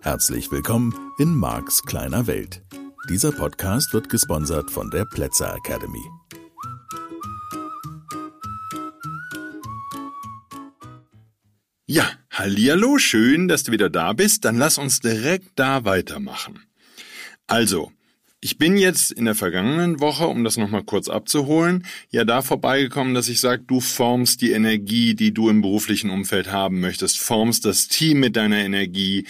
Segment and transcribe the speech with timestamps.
[0.00, 2.62] Herzlich willkommen in Marks kleiner Welt.
[3.08, 6.04] Dieser Podcast wird gesponsert von der Plätzer Academy.
[11.86, 14.44] Ja, hallihallo, schön, dass du wieder da bist.
[14.44, 16.60] Dann lass uns direkt da weitermachen.
[17.46, 17.92] Also,
[18.44, 23.14] ich bin jetzt in der vergangenen Woche, um das nochmal kurz abzuholen, ja da vorbeigekommen,
[23.14, 27.64] dass ich sage, du formst die Energie, die du im beruflichen Umfeld haben möchtest, formst
[27.64, 29.24] das Team mit deiner Energie,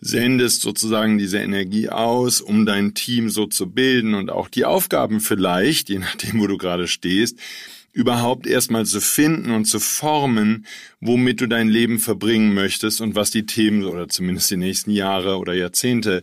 [0.00, 5.20] sendest sozusagen diese Energie aus, um dein Team so zu bilden und auch die Aufgaben
[5.20, 7.38] vielleicht, je nachdem, wo du gerade stehst,
[7.92, 10.64] überhaupt erstmal zu finden und zu formen,
[11.00, 15.36] womit du dein Leben verbringen möchtest und was die Themen oder zumindest die nächsten Jahre
[15.36, 16.22] oder Jahrzehnte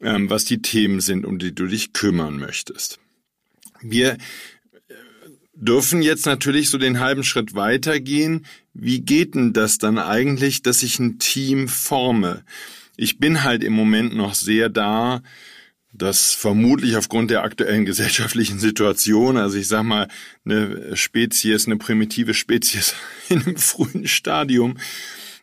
[0.00, 2.98] ähm, was die Themen sind, um die du dich kümmern möchtest.
[3.80, 4.18] Wir äh,
[5.54, 8.46] dürfen jetzt natürlich so den halben Schritt weitergehen.
[8.74, 12.44] Wie geht denn das dann eigentlich, dass ich ein Team forme?
[12.96, 15.22] Ich bin halt im Moment noch sehr da,
[15.92, 20.08] dass vermutlich aufgrund der aktuellen gesellschaftlichen Situation, also ich sag mal,
[20.44, 22.94] eine Spezies, eine primitive Spezies
[23.28, 24.76] in einem frühen Stadium,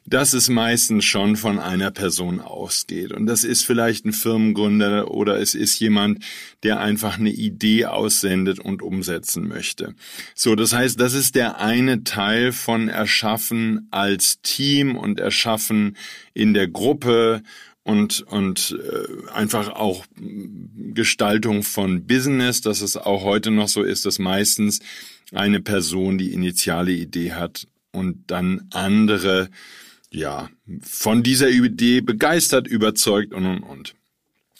[0.05, 3.13] dass es meistens schon von einer Person ausgeht.
[3.13, 6.23] Und das ist vielleicht ein Firmengründer oder es ist jemand,
[6.63, 9.95] der einfach eine Idee aussendet und umsetzen möchte.
[10.35, 15.95] So, das heißt, das ist der eine Teil von Erschaffen als Team und Erschaffen
[16.33, 17.41] in der Gruppe
[17.83, 24.05] und, und äh, einfach auch Gestaltung von Business, dass es auch heute noch so ist,
[24.05, 24.79] dass meistens
[25.33, 29.49] eine Person die initiale Idee hat und dann andere
[30.13, 30.49] ja,
[30.81, 33.95] von dieser Idee begeistert, überzeugt und und und.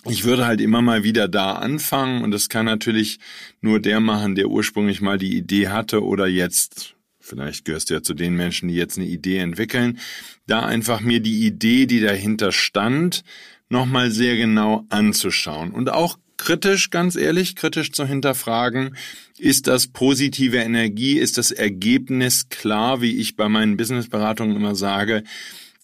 [0.06, 3.20] Ich würde halt immer mal wieder da anfangen und das kann natürlich
[3.62, 8.02] nur der machen, der ursprünglich mal die Idee hatte oder jetzt, vielleicht gehörst du ja
[8.02, 10.00] zu den Menschen, die jetzt eine Idee entwickeln,
[10.46, 13.24] da einfach mir die Idee, die dahinter stand,
[13.70, 18.98] nochmal sehr genau anzuschauen und auch kritisch, ganz ehrlich, kritisch zu hinterfragen,
[19.38, 25.24] ist das positive Energie, ist das Ergebnis klar, wie ich bei meinen Businessberatungen immer sage,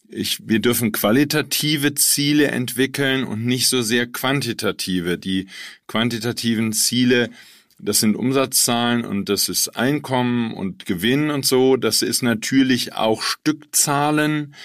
[0.09, 5.18] ich, wir dürfen qualitative Ziele entwickeln und nicht so sehr quantitative.
[5.18, 5.48] Die
[5.88, 7.30] quantitativen Ziele,
[7.78, 11.78] das sind Umsatzzahlen und das ist Einkommen und Gewinn und so.
[11.78, 14.56] Das ist natürlich auch Stückzahlen.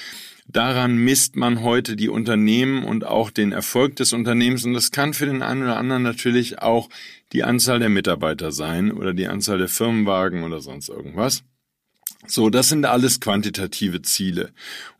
[0.54, 4.64] Daran misst man heute die Unternehmen und auch den Erfolg des Unternehmens.
[4.64, 6.88] Und das kann für den einen oder anderen natürlich auch
[7.32, 11.42] die Anzahl der Mitarbeiter sein oder die Anzahl der Firmenwagen oder sonst irgendwas.
[12.26, 14.50] So, das sind alles quantitative Ziele.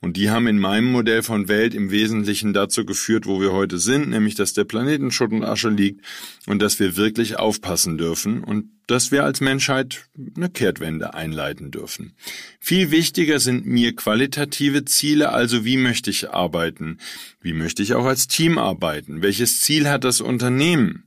[0.01, 3.79] Und die haben in meinem Modell von Welt im Wesentlichen dazu geführt, wo wir heute
[3.79, 6.05] sind, nämlich dass der Planet in Schutt und Asche liegt
[6.47, 12.13] und dass wir wirklich aufpassen dürfen und dass wir als Menschheit eine Kehrtwende einleiten dürfen.
[12.61, 16.99] Viel wichtiger sind mir qualitative Ziele, also wie möchte ich arbeiten?
[17.41, 19.23] Wie möchte ich auch als Team arbeiten?
[19.23, 21.05] Welches Ziel hat das Unternehmen?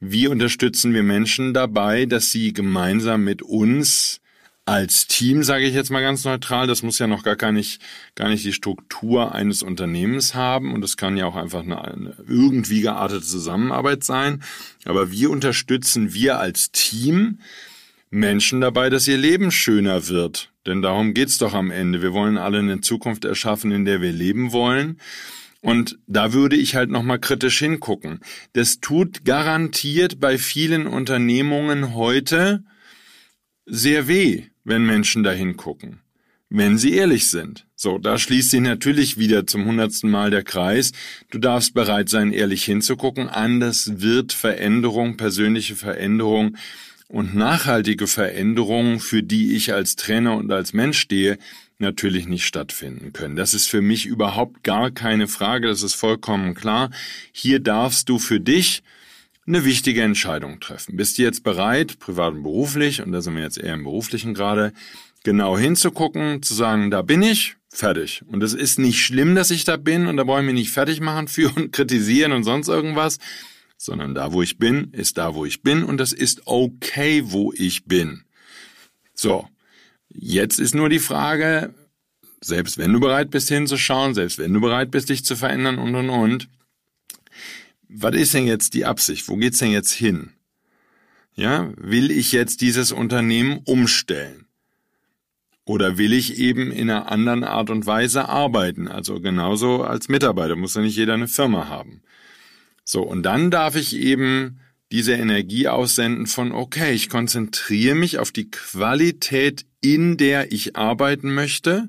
[0.00, 4.21] Wie unterstützen wir Menschen dabei, dass sie gemeinsam mit uns
[4.64, 7.80] als Team, sage ich jetzt mal ganz neutral, das muss ja noch gar, nicht,
[8.14, 12.16] gar nicht die Struktur eines Unternehmens haben und es kann ja auch einfach eine, eine
[12.28, 14.42] irgendwie geartete Zusammenarbeit sein.
[14.84, 17.40] Aber wie unterstützen wir als Team
[18.10, 20.52] Menschen dabei, dass ihr Leben schöner wird?
[20.64, 22.00] Denn darum geht's doch am Ende.
[22.00, 25.00] Wir wollen alle eine Zukunft erschaffen, in der wir leben wollen.
[25.60, 28.20] Und da würde ich halt nochmal kritisch hingucken.
[28.52, 32.62] Das tut garantiert bei vielen Unternehmungen heute
[33.66, 36.00] sehr weh wenn Menschen dahin gucken.
[36.48, 37.66] Wenn sie ehrlich sind.
[37.74, 40.92] So, da schließt sich natürlich wieder zum hundertsten Mal der Kreis.
[41.30, 43.28] Du darfst bereit sein, ehrlich hinzugucken.
[43.28, 46.56] Anders wird Veränderung, persönliche Veränderung
[47.08, 51.38] und nachhaltige Veränderung, für die ich als Trainer und als Mensch stehe,
[51.78, 53.36] natürlich nicht stattfinden können.
[53.36, 56.90] Das ist für mich überhaupt gar keine Frage, das ist vollkommen klar.
[57.32, 58.82] Hier darfst du für dich
[59.46, 60.96] eine wichtige Entscheidung treffen.
[60.96, 64.34] Bist du jetzt bereit, privat und beruflich, und da sind wir jetzt eher im beruflichen
[64.34, 64.72] gerade,
[65.24, 68.22] genau hinzugucken, zu sagen, da bin ich, fertig.
[68.26, 70.70] Und es ist nicht schlimm, dass ich da bin, und da brauche ich mich nicht
[70.70, 73.18] fertig machen für und kritisieren und sonst irgendwas,
[73.76, 77.52] sondern da, wo ich bin, ist da, wo ich bin, und das ist okay, wo
[77.52, 78.24] ich bin.
[79.14, 79.48] So.
[80.14, 81.72] Jetzt ist nur die Frage,
[82.42, 85.94] selbst wenn du bereit bist hinzuschauen, selbst wenn du bereit bist, dich zu verändern und
[85.94, 86.48] und und,
[87.94, 89.28] was ist denn jetzt die Absicht?
[89.28, 90.30] Wo geht's denn jetzt hin?
[91.34, 94.46] Ja, will ich jetzt dieses Unternehmen umstellen?
[95.64, 98.88] Oder will ich eben in einer anderen Art und Weise arbeiten?
[98.88, 102.02] Also genauso als Mitarbeiter muss ja nicht jeder eine Firma haben.
[102.84, 104.58] So, und dann darf ich eben
[104.90, 111.32] diese Energie aussenden von, okay, ich konzentriere mich auf die Qualität, in der ich arbeiten
[111.32, 111.88] möchte.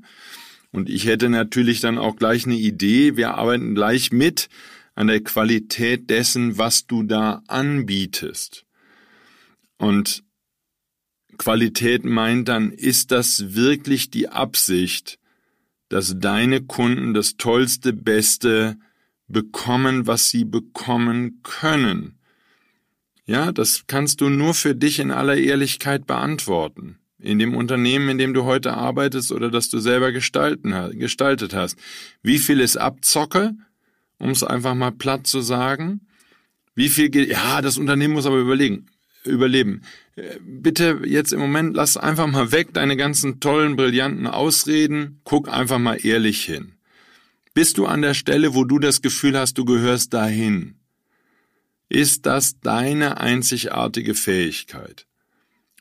[0.71, 4.49] Und ich hätte natürlich dann auch gleich eine Idee, wir arbeiten gleich mit
[4.95, 8.65] an der Qualität dessen, was du da anbietest.
[9.77, 10.23] Und
[11.37, 15.19] Qualität meint dann, ist das wirklich die Absicht,
[15.89, 18.77] dass deine Kunden das Tollste, Beste
[19.27, 22.19] bekommen, was sie bekommen können?
[23.25, 26.99] Ja, das kannst du nur für dich in aller Ehrlichkeit beantworten.
[27.19, 31.77] In dem Unternehmen, in dem du heute arbeitest oder das du selber gestalten, gestaltet hast.
[32.21, 33.55] Wie viel ist Abzocke,
[34.19, 36.01] um es einfach mal platt zu sagen?
[36.75, 38.87] Wie viel, ja, das Unternehmen muss aber überlegen,
[39.23, 39.81] überleben.
[40.41, 45.21] Bitte jetzt im Moment lass einfach mal weg deine ganzen tollen, brillanten Ausreden.
[45.23, 46.73] Guck einfach mal ehrlich hin.
[47.53, 50.75] Bist du an der Stelle, wo du das Gefühl hast, du gehörst dahin?
[51.89, 55.05] Ist das deine einzigartige Fähigkeit?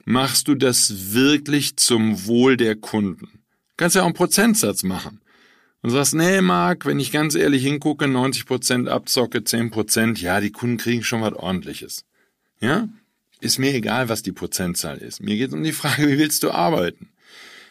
[0.04, 3.40] Machst du das wirklich zum Wohl der Kunden?
[3.78, 5.20] Kannst ja auch einen Prozentsatz machen.
[5.82, 10.40] Und sagst, nee, Marc, wenn ich ganz ehrlich hingucke, 90 Prozent abzocke, 10%, Prozent, ja,
[10.40, 12.04] die Kunden kriegen schon was ordentliches.
[12.60, 12.88] Ja?
[13.40, 15.20] Ist mir egal, was die Prozentzahl ist.
[15.20, 17.08] Mir geht um die Frage, wie willst du arbeiten?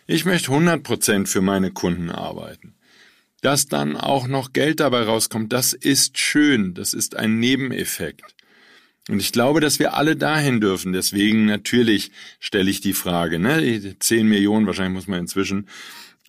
[0.07, 2.75] Ich möchte 100 Prozent für meine Kunden arbeiten.
[3.39, 8.35] Dass dann auch noch Geld dabei rauskommt, das ist schön, das ist ein Nebeneffekt.
[9.09, 10.93] Und ich glaube, dass wir alle dahin dürfen.
[10.93, 15.67] Deswegen natürlich stelle ich die Frage, ne, 10 Millionen, wahrscheinlich muss man inzwischen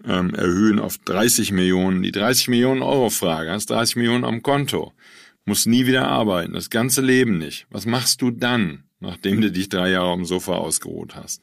[0.07, 2.03] ähm, erhöhen auf 30 Millionen.
[2.03, 4.93] Die 30 Millionen Euro Frage, hast 30 Millionen am Konto,
[5.45, 7.67] musst nie wieder arbeiten, das ganze Leben nicht.
[7.71, 11.43] Was machst du dann, nachdem du dich drei Jahre am Sofa ausgeruht hast?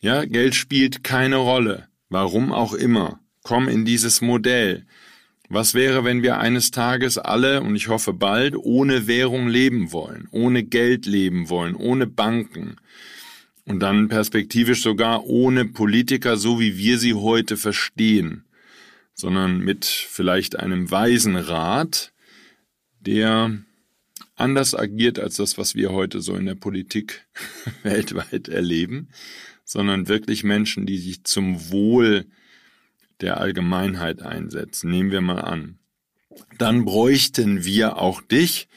[0.00, 1.88] Ja, Geld spielt keine Rolle.
[2.10, 3.20] Warum auch immer.
[3.42, 4.86] Komm in dieses Modell.
[5.48, 10.28] Was wäre, wenn wir eines Tages alle, und ich hoffe bald, ohne Währung leben wollen,
[10.30, 12.76] ohne Geld leben wollen, ohne Banken
[13.66, 18.44] und dann perspektivisch sogar ohne Politiker, so wie wir sie heute verstehen,
[19.14, 22.12] sondern mit vielleicht einem weisen Rat,
[23.00, 23.58] der
[24.36, 27.26] anders agiert als das, was wir heute so in der Politik
[27.82, 29.08] weltweit erleben,
[29.64, 32.26] sondern wirklich Menschen, die sich zum Wohl
[33.20, 34.90] der Allgemeinheit einsetzen.
[34.90, 35.78] Nehmen wir mal an.
[36.58, 38.68] Dann bräuchten wir auch dich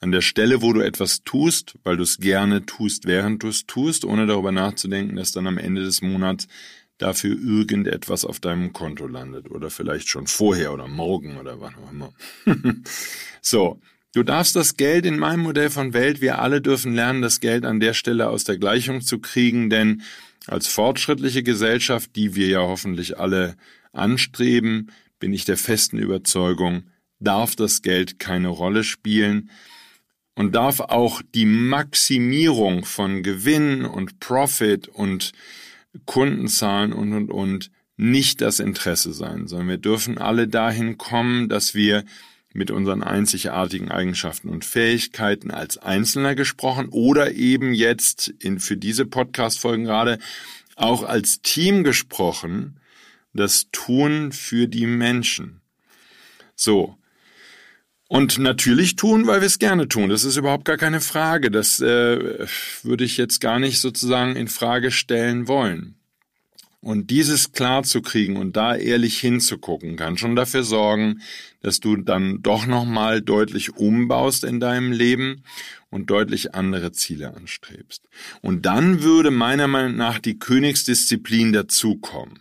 [0.00, 3.66] an der Stelle, wo du etwas tust, weil du es gerne tust, während du es
[3.66, 6.48] tust, ohne darüber nachzudenken, dass dann am Ende des Monats
[6.98, 11.90] dafür irgendetwas auf deinem Konto landet oder vielleicht schon vorher oder morgen oder wann auch
[11.90, 12.12] immer.
[13.40, 13.80] so,
[14.14, 17.64] du darfst das Geld in meinem Modell von Welt, wir alle dürfen lernen, das Geld
[17.64, 20.02] an der Stelle aus der Gleichung zu kriegen, denn
[20.46, 23.56] als fortschrittliche Gesellschaft, die wir ja hoffentlich alle
[23.92, 26.84] anstreben, bin ich der festen Überzeugung,
[27.18, 29.50] darf das Geld keine Rolle spielen
[30.36, 35.32] und darf auch die Maximierung von Gewinn und Profit und
[36.04, 41.74] Kundenzahlen und, und, und nicht das Interesse sein, sondern wir dürfen alle dahin kommen, dass
[41.74, 42.04] wir
[42.52, 49.06] mit unseren einzigartigen Eigenschaften und Fähigkeiten als Einzelner gesprochen oder eben jetzt in, für diese
[49.06, 50.18] Podcast-Folgen gerade
[50.74, 52.78] auch als Team gesprochen,
[53.32, 55.60] das tun für die Menschen.
[56.54, 56.96] So.
[58.08, 60.10] Und natürlich tun, weil wir es gerne tun.
[60.10, 61.50] Das ist überhaupt gar keine Frage.
[61.50, 62.46] Das äh,
[62.82, 65.96] würde ich jetzt gar nicht sozusagen in Frage stellen wollen.
[66.80, 71.20] Und dieses klar zu kriegen und da ehrlich hinzugucken, kann schon dafür sorgen,
[71.60, 75.42] dass du dann doch nochmal deutlich umbaust in deinem Leben
[75.90, 78.08] und deutlich andere Ziele anstrebst.
[78.40, 82.38] Und dann würde meiner Meinung nach die Königsdisziplin dazukommen.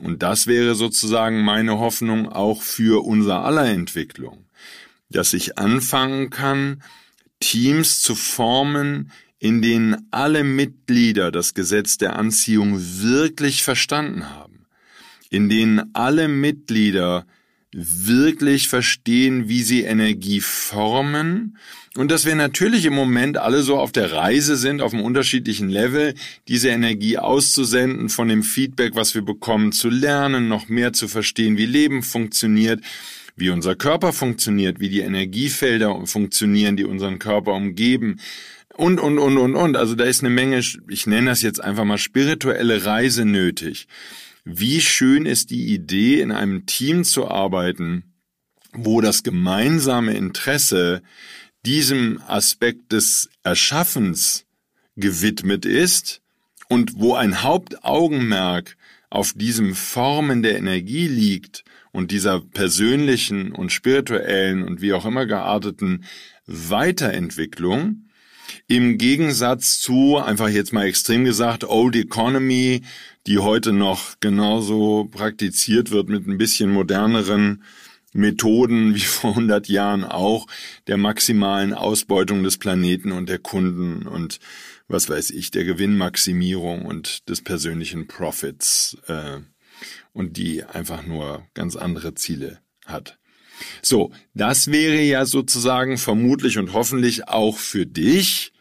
[0.00, 4.44] Und das wäre sozusagen meine Hoffnung auch für unser aller Entwicklung,
[5.10, 6.82] dass ich anfangen kann,
[7.40, 14.66] Teams zu formen, in denen alle Mitglieder das Gesetz der Anziehung wirklich verstanden haben,
[15.30, 17.26] in denen alle Mitglieder
[17.72, 21.58] wirklich verstehen, wie sie Energie formen.
[21.96, 25.68] Und dass wir natürlich im Moment alle so auf der Reise sind, auf einem unterschiedlichen
[25.68, 26.14] Level,
[26.48, 31.56] diese Energie auszusenden, von dem Feedback, was wir bekommen, zu lernen, noch mehr zu verstehen,
[31.56, 32.80] wie Leben funktioniert,
[33.38, 38.18] wie unser Körper funktioniert, wie die Energiefelder funktionieren, die unseren Körper umgeben,
[38.78, 39.76] und, und, und, und, und.
[39.76, 43.88] Also da ist eine Menge, ich nenne das jetzt einfach mal spirituelle Reise nötig.
[44.44, 48.04] Wie schön ist die Idee, in einem Team zu arbeiten,
[48.72, 51.02] wo das gemeinsame Interesse
[51.66, 54.46] diesem Aspekt des Erschaffens
[54.96, 56.22] gewidmet ist
[56.68, 58.76] und wo ein Hauptaugenmerk
[59.10, 65.26] auf diesem Formen der Energie liegt und dieser persönlichen und spirituellen und wie auch immer
[65.26, 66.04] gearteten
[66.46, 68.04] Weiterentwicklung,
[68.66, 72.82] Im Gegensatz zu, einfach jetzt mal extrem gesagt, Old Economy,
[73.26, 77.62] die heute noch genauso praktiziert wird mit ein bisschen moderneren
[78.14, 80.46] Methoden wie vor 100 Jahren auch
[80.86, 84.40] der maximalen Ausbeutung des Planeten und der Kunden und
[84.88, 89.40] was weiß ich, der Gewinnmaximierung und des persönlichen Profits äh,
[90.12, 93.18] und die einfach nur ganz andere Ziele hat.
[93.82, 98.52] So, das wäre ja sozusagen vermutlich und hoffentlich auch für dich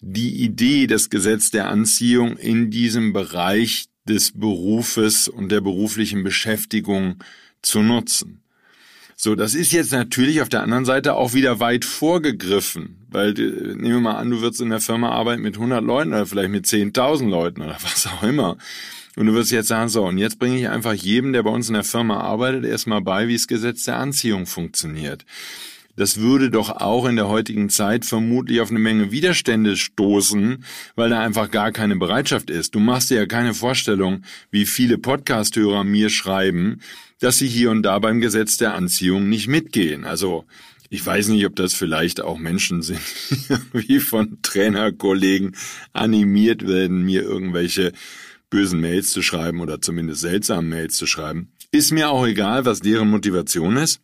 [0.00, 7.22] die Idee des Gesetz der Anziehung in diesem Bereich des Berufes und der beruflichen Beschäftigung
[7.62, 8.41] zu nutzen.
[9.24, 13.72] So, das ist jetzt natürlich auf der anderen Seite auch wieder weit vorgegriffen, weil äh,
[13.76, 16.50] nehmen wir mal an, du würdest in der Firma arbeiten mit 100 Leuten oder vielleicht
[16.50, 18.56] mit 10.000 Leuten oder was auch immer.
[19.14, 21.68] Und du wirst jetzt sagen, so, und jetzt bringe ich einfach jedem, der bei uns
[21.68, 25.24] in der Firma arbeitet, erstmal bei, wie das Gesetz der Anziehung funktioniert.
[25.96, 31.10] Das würde doch auch in der heutigen Zeit vermutlich auf eine Menge Widerstände stoßen, weil
[31.10, 32.74] da einfach gar keine Bereitschaft ist.
[32.74, 36.80] Du machst dir ja keine Vorstellung, wie viele Podcasthörer mir schreiben,
[37.20, 40.04] dass sie hier und da beim Gesetz der Anziehung nicht mitgehen.
[40.04, 40.44] Also
[40.88, 43.00] ich weiß nicht, ob das vielleicht auch Menschen sind,
[43.72, 45.56] wie von Trainerkollegen
[45.92, 47.92] animiert werden, mir irgendwelche
[48.50, 51.52] bösen Mails zu schreiben oder zumindest seltsamen Mails zu schreiben.
[51.70, 54.00] Ist mir auch egal, was deren Motivation ist.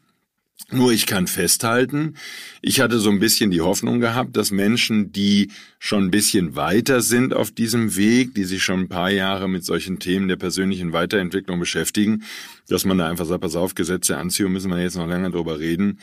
[0.70, 2.16] Nur ich kann festhalten,
[2.60, 7.00] ich hatte so ein bisschen die Hoffnung gehabt, dass Menschen, die schon ein bisschen weiter
[7.00, 10.92] sind auf diesem Weg, die sich schon ein paar Jahre mit solchen Themen der persönlichen
[10.92, 12.22] Weiterentwicklung beschäftigen,
[12.68, 15.58] dass man da einfach sagt, pass auf, Gesetze anziehen, müssen wir jetzt noch länger drüber
[15.58, 16.00] reden.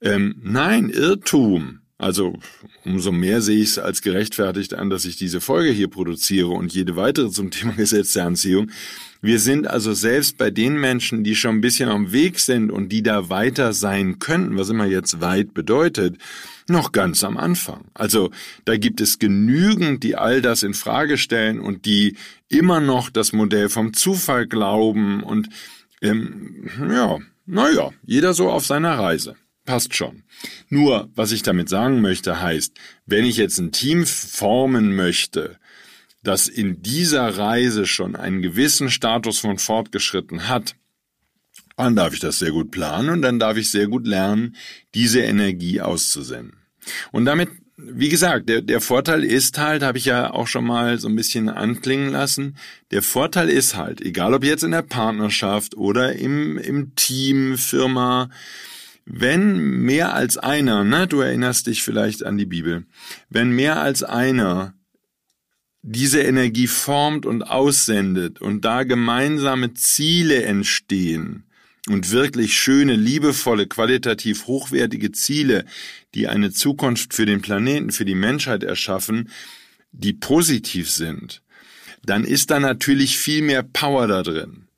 [0.00, 1.80] Ähm, nein, Irrtum.
[1.96, 2.38] Also
[2.84, 6.72] umso mehr sehe ich es als gerechtfertigt an, dass ich diese Folge hier produziere und
[6.72, 8.70] jede weitere zum Thema Gesetz der Anziehung.
[9.20, 12.90] Wir sind also selbst bei den Menschen, die schon ein bisschen am Weg sind und
[12.90, 16.16] die da weiter sein könnten, was immer jetzt weit bedeutet,
[16.68, 17.86] noch ganz am Anfang.
[17.94, 18.30] Also
[18.64, 22.16] da gibt es genügend, die all das in Frage stellen und die
[22.48, 25.48] immer noch das Modell vom Zufall glauben und
[26.00, 29.34] ähm, ja, naja, jeder so auf seiner Reise
[29.64, 30.22] passt schon.
[30.70, 32.72] Nur, was ich damit sagen möchte, heißt,
[33.06, 35.58] wenn ich jetzt ein Team formen möchte,
[36.28, 40.76] das in dieser Reise schon einen gewissen Status von fortgeschritten hat,
[41.76, 44.54] dann darf ich das sehr gut planen und dann darf ich sehr gut lernen,
[44.94, 46.58] diese Energie auszusenden.
[47.12, 50.98] Und damit, wie gesagt, der, der Vorteil ist halt, habe ich ja auch schon mal
[50.98, 52.56] so ein bisschen anklingen lassen,
[52.90, 58.28] der Vorteil ist halt, egal ob jetzt in der Partnerschaft oder im, im Team, Firma,
[59.06, 62.84] wenn mehr als einer, ne, du erinnerst dich vielleicht an die Bibel,
[63.30, 64.74] wenn mehr als einer
[65.90, 71.44] diese Energie formt und aussendet und da gemeinsame Ziele entstehen
[71.88, 75.64] und wirklich schöne, liebevolle, qualitativ hochwertige Ziele,
[76.14, 79.30] die eine Zukunft für den Planeten, für die Menschheit erschaffen,
[79.92, 81.42] die positiv sind,
[82.04, 84.68] dann ist da natürlich viel mehr Power da drin.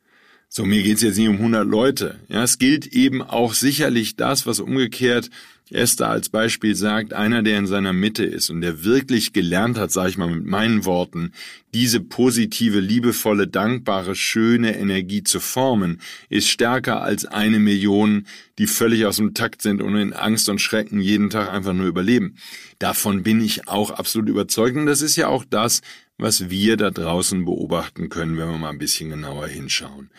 [0.49, 2.21] So, mir geht's jetzt nicht um 100 Leute.
[2.29, 5.31] Ja, es gilt eben auch sicherlich das, was umgekehrt
[5.71, 9.91] Esther als Beispiel sagt, einer, der in seiner Mitte ist und der wirklich gelernt hat,
[9.91, 11.33] sage ich mal mit meinen Worten,
[11.73, 18.27] diese positive, liebevolle, dankbare, schöne Energie zu formen, ist stärker als eine Million,
[18.59, 21.87] die völlig aus dem Takt sind und in Angst und Schrecken jeden Tag einfach nur
[21.87, 22.37] überleben.
[22.79, 25.83] Davon bin ich auch absolut überzeugt und das ist ja auch das,
[26.19, 30.11] was wir da draußen beobachten können, wenn wir mal ein bisschen genauer hinschauen.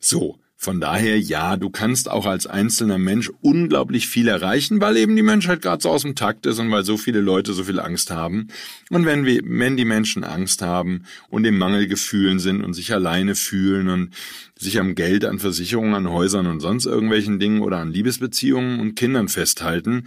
[0.00, 5.14] So, von daher, ja, du kannst auch als einzelner Mensch unglaublich viel erreichen, weil eben
[5.14, 7.78] die Menschheit gerade so aus dem Takt ist und weil so viele Leute so viel
[7.78, 8.48] Angst haben.
[8.88, 13.34] Und wenn wir, wenn die Menschen Angst haben und im Mangelgefühlen sind und sich alleine
[13.34, 14.14] fühlen und
[14.58, 18.96] sich am Geld, an Versicherungen, an Häusern und sonst irgendwelchen Dingen oder an Liebesbeziehungen und
[18.96, 20.06] Kindern festhalten,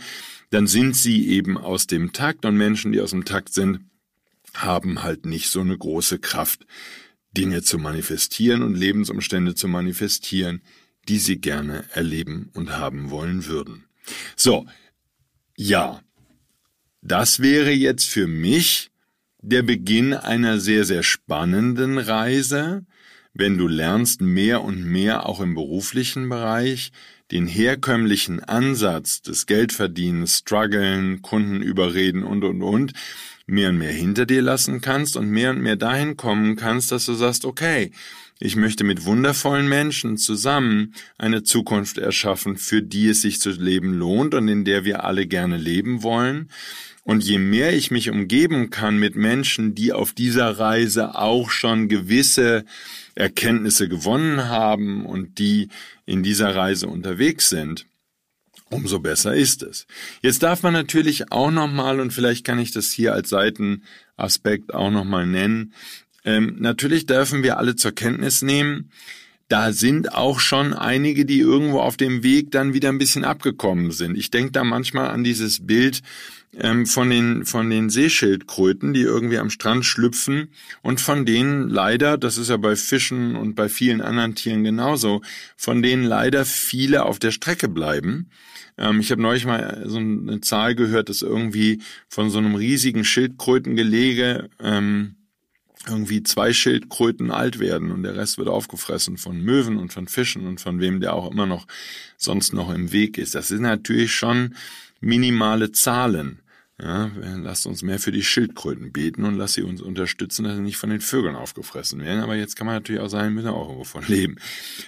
[0.50, 3.82] dann sind sie eben aus dem Takt und Menschen, die aus dem Takt sind,
[4.56, 6.66] haben halt nicht so eine große Kraft,
[7.40, 10.62] Dinge zu manifestieren und Lebensumstände zu manifestieren,
[11.08, 13.86] die sie gerne erleben und haben wollen würden.
[14.36, 14.66] So,
[15.56, 16.02] ja,
[17.02, 18.92] das wäre jetzt für mich
[19.42, 22.86] der Beginn einer sehr, sehr spannenden Reise,
[23.34, 26.92] wenn du lernst mehr und mehr auch im beruflichen Bereich
[27.32, 32.94] den herkömmlichen Ansatz des Geldverdienens, Struggeln, Kunden überreden und, und, und,
[33.50, 37.06] mehr und mehr hinter dir lassen kannst und mehr und mehr dahin kommen kannst, dass
[37.06, 37.92] du sagst, okay,
[38.42, 43.94] ich möchte mit wundervollen Menschen zusammen eine Zukunft erschaffen, für die es sich zu leben
[43.94, 46.50] lohnt und in der wir alle gerne leben wollen.
[47.04, 51.90] Und je mehr ich mich umgeben kann mit Menschen, die auf dieser Reise auch schon
[51.90, 52.64] gewisse
[53.16, 55.68] Erkenntnisse gewonnen haben und die
[56.06, 57.86] in dieser Reise unterwegs sind,
[58.70, 59.88] umso besser ist es.
[60.22, 64.92] Jetzt darf man natürlich auch nochmal, und vielleicht kann ich das hier als Seitenaspekt auch
[64.92, 65.74] nochmal nennen,
[66.26, 68.92] ähm, natürlich dürfen wir alle zur Kenntnis nehmen,
[69.50, 73.92] da sind auch schon einige, die irgendwo auf dem Weg dann wieder ein bisschen abgekommen
[73.92, 74.16] sind.
[74.16, 76.02] Ich denke da manchmal an dieses Bild
[76.58, 80.50] ähm, von den von den Seeschildkröten, die irgendwie am Strand schlüpfen
[80.84, 85.22] und von denen leider, das ist ja bei Fischen und bei vielen anderen Tieren genauso,
[85.58, 88.30] von denen leider viele auf der Strecke bleiben.
[88.78, 93.04] Ähm, ich habe neulich mal so eine Zahl gehört, dass irgendwie von so einem riesigen
[93.04, 95.16] Schildkrötengelege ähm,
[95.88, 100.46] irgendwie zwei Schildkröten alt werden und der Rest wird aufgefressen von Möwen und von Fischen
[100.46, 101.68] und von wem der auch immer noch
[102.18, 103.36] sonst noch im Weg ist.
[103.36, 104.56] Das sind natürlich schon
[105.00, 106.42] minimale Zahlen.
[106.82, 110.62] Ja, lasst uns mehr für die Schildkröten beten und lasst sie uns unterstützen, dass sie
[110.62, 112.22] nicht von den Vögeln aufgefressen werden.
[112.22, 114.38] Aber jetzt kann man natürlich auch sagen, müssen auch irgendwo von leben.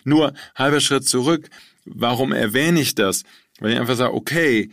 [0.05, 1.49] Nur halber Schritt zurück.
[1.83, 3.23] Warum erwähne ich das?
[3.59, 4.71] Weil ich einfach sage, okay,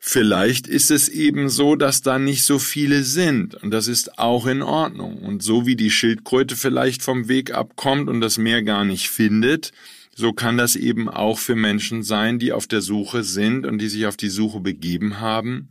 [0.00, 4.46] Vielleicht ist es eben so, dass da nicht so viele sind und das ist auch
[4.46, 5.18] in Ordnung.
[5.18, 9.72] Und so wie die Schildkröte vielleicht vom Weg abkommt und das Meer gar nicht findet,
[10.14, 13.88] so kann das eben auch für Menschen sein, die auf der Suche sind und die
[13.88, 15.70] sich auf die Suche begeben haben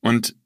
[0.00, 0.36] und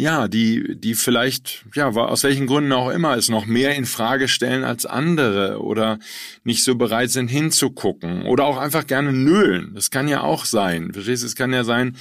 [0.00, 4.28] ja, die, die vielleicht, ja, aus welchen Gründen auch immer, es noch mehr in Frage
[4.28, 5.98] stellen als andere oder
[6.44, 9.72] nicht so bereit sind hinzugucken oder auch einfach gerne nölen.
[9.74, 10.92] Das kann ja auch sein.
[10.92, 11.26] Verstehst du?
[11.26, 11.96] Es kann ja sein,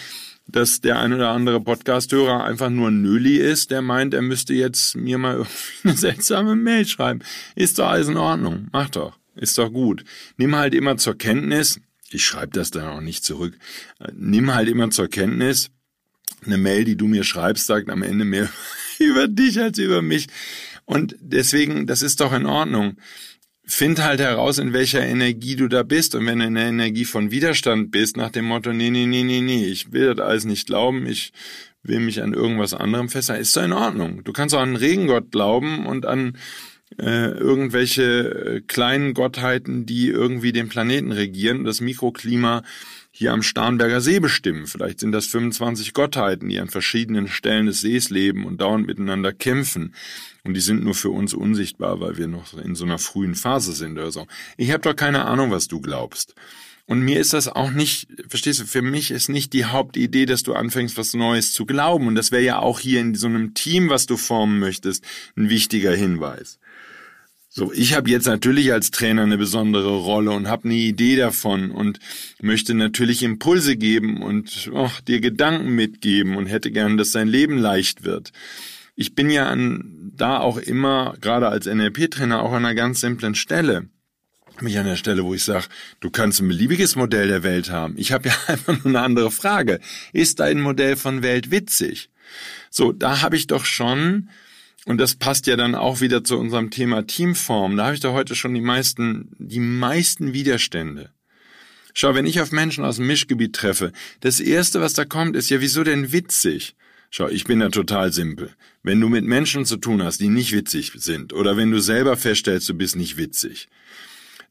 [0.48, 4.96] dass der ein oder andere Podcasthörer einfach nur Nöli ist, der meint, er müsste jetzt
[4.96, 5.46] mir mal
[5.84, 7.20] eine seltsame Mail schreiben.
[7.56, 8.68] Ist doch alles in Ordnung.
[8.72, 9.18] Mach doch.
[9.36, 10.04] Ist doch gut.
[10.38, 11.80] Nimm halt immer zur Kenntnis,
[12.12, 13.58] ich schreibe das dann auch nicht zurück,
[14.14, 15.70] nimm halt immer zur Kenntnis,
[16.46, 18.50] eine Mail, die du mir schreibst, sagt am Ende mehr
[19.00, 20.28] über dich als über mich.
[20.86, 22.98] Und deswegen, das ist doch in Ordnung.
[23.66, 26.16] Find halt heraus, in welcher Energie du da bist.
[26.16, 29.24] Und wenn du in der Energie von Widerstand bist, nach dem Motto, nee, nee, nee,
[29.24, 31.32] nee, nee, ich will das alles nicht glauben, ich
[31.84, 34.24] will mich an irgendwas anderem festhalten, ist doch in Ordnung.
[34.24, 36.38] Du kannst auch an Regengott glauben und an
[36.98, 42.64] äh, irgendwelche äh, kleinen Gottheiten, die irgendwie den Planeten regieren das Mikroklima
[43.20, 44.66] hier am Starnberger See bestimmen.
[44.66, 49.34] Vielleicht sind das 25 Gottheiten, die an verschiedenen Stellen des Sees leben und dauernd miteinander
[49.34, 49.94] kämpfen.
[50.46, 53.74] Und die sind nur für uns unsichtbar, weil wir noch in so einer frühen Phase
[53.74, 54.26] sind oder so.
[54.56, 56.34] Ich habe doch keine Ahnung, was du glaubst.
[56.86, 60.44] Und mir ist das auch nicht, verstehst du, für mich ist nicht die Hauptidee, dass
[60.44, 62.08] du anfängst, was Neues zu glauben.
[62.08, 65.04] Und das wäre ja auch hier in so einem Team, was du formen möchtest,
[65.36, 66.58] ein wichtiger Hinweis.
[67.52, 71.72] So, ich habe jetzt natürlich als Trainer eine besondere Rolle und habe eine Idee davon
[71.72, 72.00] und
[72.40, 77.58] möchte natürlich Impulse geben und oh, dir Gedanken mitgeben und hätte gern, dass dein Leben
[77.58, 78.34] leicht wird.
[78.96, 83.34] Ich bin ja an, da auch immer, gerade als NLP-Trainer, auch an einer ganz simplen
[83.34, 83.88] Stelle.
[84.62, 85.66] Mich an der Stelle, wo ich sage,
[86.02, 87.96] du kannst ein beliebiges Modell der Welt haben.
[87.98, 89.80] Ich habe ja einfach nur eine andere Frage.
[90.14, 92.12] Ist dein Modell von Welt witzig?
[92.70, 94.30] So, da habe ich doch schon
[94.86, 97.78] und das passt ja dann auch wieder zu unserem Thema Teamform.
[97.78, 101.12] Da habe ich da heute schon die meisten, die meisten Widerstände.
[101.94, 105.50] Schau, wenn ich auf Menschen aus dem Mischgebiet treffe, das erste, was da kommt, ist
[105.50, 106.76] ja, wieso denn witzig?
[107.10, 108.54] Schau, ich bin da total simpel.
[108.84, 112.16] Wenn du mit Menschen zu tun hast, die nicht witzig sind, oder wenn du selber
[112.16, 113.68] feststellst, du bist nicht witzig,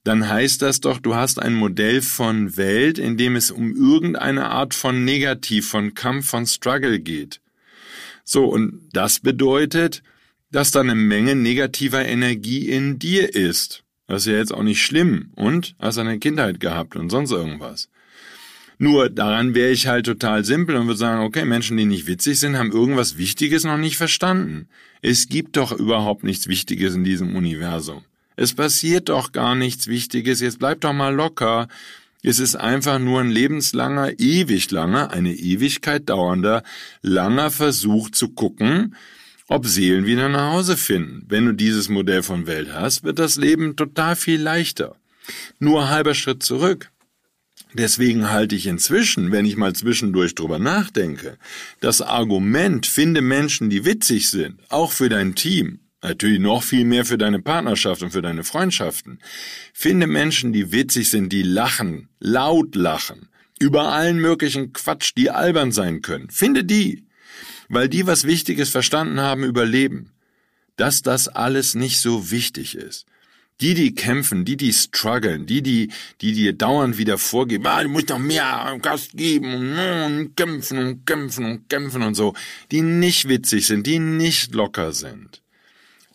[0.05, 4.47] dann heißt das doch, du hast ein Modell von Welt, in dem es um irgendeine
[4.47, 7.41] Art von Negativ, von Kampf, von Struggle geht.
[8.25, 10.03] So, und das bedeutet,
[10.51, 13.85] dass da eine Menge negativer Energie in dir ist.
[14.07, 15.31] Das ist ja jetzt auch nicht schlimm.
[15.37, 17.89] Und hast eine Kindheit gehabt und sonst irgendwas.
[18.79, 22.39] Nur daran wäre ich halt total simpel und würde sagen, okay, Menschen, die nicht witzig
[22.39, 24.69] sind, haben irgendwas Wichtiges noch nicht verstanden.
[25.03, 28.05] Es gibt doch überhaupt nichts Wichtiges in diesem Universum.
[28.37, 30.41] Es passiert doch gar nichts Wichtiges.
[30.41, 31.67] Jetzt bleib doch mal locker.
[32.23, 36.63] Es ist einfach nur ein lebenslanger, ewig langer, eine Ewigkeit dauernder,
[37.03, 38.95] langer Versuch zu gucken,
[39.49, 41.25] ob Seelen wieder nach Hause finden.
[41.29, 44.97] Wenn du dieses Modell von Welt hast, wird das Leben total viel leichter.
[45.59, 46.91] Nur halber Schritt zurück.
[47.75, 51.37] Deswegen halte ich inzwischen, wenn ich mal zwischendurch drüber nachdenke,
[51.81, 57.05] das Argument, finde Menschen, die witzig sind, auch für dein Team, natürlich noch viel mehr
[57.05, 59.19] für deine Partnerschaft und für deine Freundschaften,
[59.75, 65.73] finde Menschen, die witzig sind, die lachen, laut lachen, über allen möglichen Quatsch, die albern
[65.73, 66.31] sein können.
[66.31, 67.08] Finde die
[67.69, 70.13] weil die was Wichtiges verstanden haben, überleben.
[70.77, 73.07] Dass das alles nicht so wichtig ist.
[73.61, 77.89] Die, die kämpfen, die, die strugglen, die, die, die dir dauernd wieder vorgeben, ah, du
[77.89, 82.35] musst noch mehr Gas geben und, und kämpfen und kämpfen und kämpfen und so,
[82.71, 85.43] die nicht witzig sind, die nicht locker sind,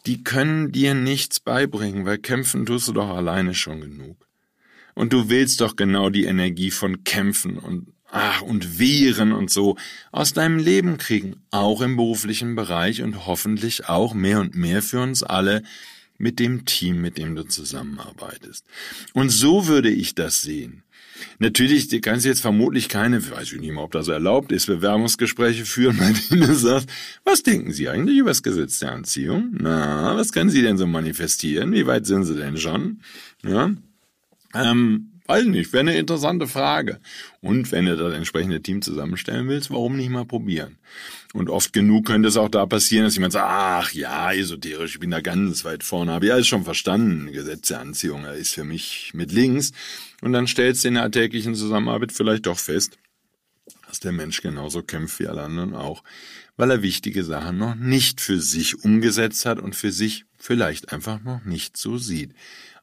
[0.06, 4.16] die können dir nichts beibringen, weil kämpfen tust du doch alleine schon genug.
[4.96, 9.76] Und du willst doch genau die Energie von Kämpfen und ach und Wehren und so
[10.12, 15.02] aus deinem Leben kriegen, auch im beruflichen Bereich und hoffentlich auch mehr und mehr für
[15.02, 15.64] uns alle
[16.20, 18.66] mit dem Team, mit dem du zusammenarbeitest.
[19.14, 20.84] Und so würde ich das sehen.
[21.40, 25.66] Natürlich du kannst jetzt vermutlich keine, weiß ich nicht mal, ob das erlaubt ist, Bewerbungsgespräche
[25.66, 26.90] führen, bei denen du sagst,
[27.24, 29.56] was denken Sie eigentlich über das Gesetz der Anziehung?
[29.60, 31.74] Na, was können Sie denn so manifestieren?
[31.74, 33.02] Wie weit sind Sie denn schon?
[33.44, 33.72] Ja,
[34.54, 37.00] ähm, Weiß nicht, wäre eine interessante Frage.
[37.40, 40.78] Und wenn du das entsprechende Team zusammenstellen willst, warum nicht mal probieren?
[41.34, 45.00] Und oft genug könnte es auch da passieren, dass jemand sagt, ach ja, esoterisch, ich
[45.00, 47.32] bin da ganz weit vorne, habe ich alles schon verstanden.
[47.32, 49.72] Gesetz der Anziehung ist für mich mit links.
[50.22, 52.98] Und dann stellst du in der alltäglichen Zusammenarbeit vielleicht doch fest,
[53.88, 56.04] dass der Mensch genauso kämpft wie alle anderen auch,
[56.58, 61.24] weil er wichtige Sachen noch nicht für sich umgesetzt hat und für sich vielleicht einfach
[61.24, 62.32] noch nicht so sieht.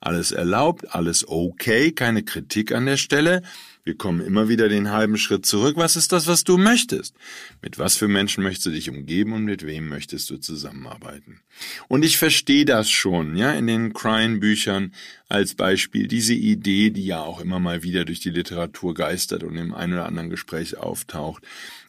[0.01, 3.43] Alles erlaubt, alles okay, keine Kritik an der Stelle.
[3.85, 5.77] Wir kommen immer wieder den halben Schritt zurück.
[5.77, 7.15] Was ist das, was du möchtest?
[7.61, 11.41] Mit was für Menschen möchtest du dich umgeben und mit wem möchtest du zusammenarbeiten?
[11.89, 14.95] Und ich verstehe das schon, ja, in den Crime-Büchern
[15.29, 19.57] als Beispiel diese Idee, die ja auch immer mal wieder durch die Literatur geistert und
[19.59, 21.43] im ein oder anderen Gespräch auftaucht.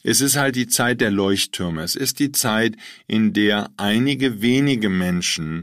[0.03, 1.81] Es ist halt die Zeit der Leuchttürme.
[1.83, 2.75] Es ist die Zeit,
[3.07, 5.60] in der einige wenige Menschen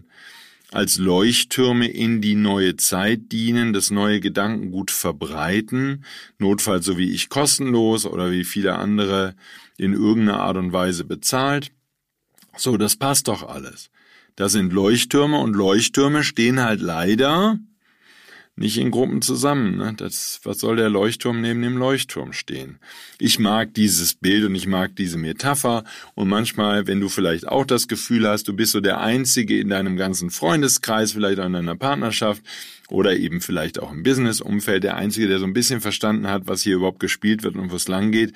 [0.71, 6.05] als Leuchttürme in die neue Zeit dienen, das neue Gedankengut verbreiten,
[6.39, 9.35] notfalls so wie ich kostenlos oder wie viele andere
[9.79, 11.73] in irgendeiner Art und Weise bezahlt.
[12.57, 13.91] So, das passt doch alles.
[14.37, 17.59] Da sind Leuchttürme und Leuchttürme stehen halt leider
[18.59, 19.77] nicht in Gruppen zusammen.
[19.77, 19.94] Ne?
[19.97, 22.79] Das, was soll der Leuchtturm neben dem Leuchtturm stehen?
[23.18, 27.64] Ich mag dieses Bild und ich mag diese Metapher und manchmal, wenn du vielleicht auch
[27.64, 31.53] das Gefühl hast, du bist so der Einzige in deinem ganzen Freundeskreis, vielleicht auch in
[31.53, 32.42] deiner Partnerschaft
[32.88, 36.62] oder eben vielleicht auch im Business-Umfeld, der Einzige, der so ein bisschen verstanden hat, was
[36.62, 38.33] hier überhaupt gespielt wird und wo es lang geht,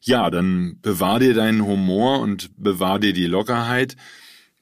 [0.00, 3.96] ja, dann bewahr dir deinen Humor und bewahr dir die Lockerheit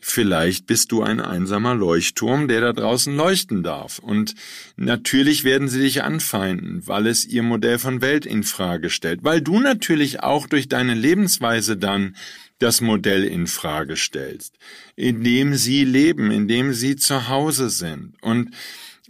[0.06, 3.98] Vielleicht bist du ein einsamer Leuchtturm, der da draußen leuchten darf.
[3.98, 4.34] Und
[4.76, 9.40] natürlich werden sie dich anfeinden, weil es ihr Modell von Welt in Frage stellt, weil
[9.40, 12.16] du natürlich auch durch deine Lebensweise dann
[12.58, 14.58] das Modell in Frage stellst,
[14.94, 18.12] in dem sie leben, in dem sie zu Hause sind.
[18.20, 18.50] Und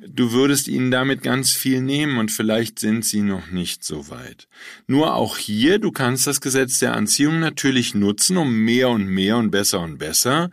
[0.00, 4.48] du würdest ihnen damit ganz viel nehmen und vielleicht sind sie noch nicht so weit.
[4.86, 9.36] Nur auch hier, du kannst das Gesetz der Anziehung natürlich nutzen, um mehr und mehr
[9.36, 10.50] und besser und besser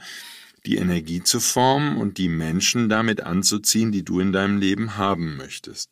[0.65, 5.35] die Energie zu formen und die Menschen damit anzuziehen, die du in deinem Leben haben
[5.35, 5.89] möchtest.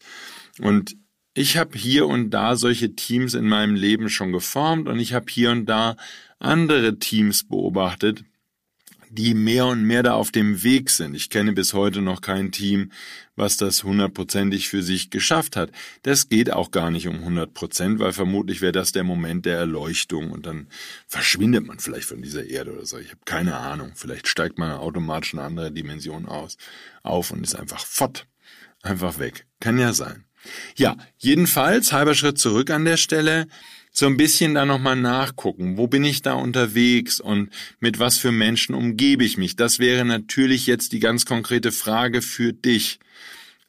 [0.60, 0.96] Und
[1.34, 5.26] ich habe hier und da solche Teams in meinem Leben schon geformt und ich habe
[5.30, 5.96] hier und da
[6.38, 8.24] andere Teams beobachtet,
[9.10, 11.16] die mehr und mehr da auf dem Weg sind.
[11.16, 12.92] Ich kenne bis heute noch kein Team,
[13.36, 15.72] was das hundertprozentig für sich geschafft hat.
[16.04, 19.58] Das geht auch gar nicht um 100 Prozent, weil vermutlich wäre das der Moment der
[19.58, 20.68] Erleuchtung und dann
[21.08, 22.98] verschwindet man vielleicht von dieser Erde oder so.
[22.98, 23.92] Ich habe keine Ahnung.
[23.96, 26.58] Vielleicht steigt man automatisch eine andere Dimension aus,
[27.04, 28.28] auf und ist einfach fort.
[28.82, 29.46] Einfach weg.
[29.60, 30.26] Kann ja sein.
[30.76, 33.48] Ja, jedenfalls, halber Schritt zurück an der Stelle
[33.92, 35.78] so ein bisschen da nochmal nachgucken.
[35.78, 37.50] Wo bin ich da unterwegs und
[37.80, 39.56] mit was für Menschen umgebe ich mich?
[39.56, 43.00] Das wäre natürlich jetzt die ganz konkrete Frage für dich.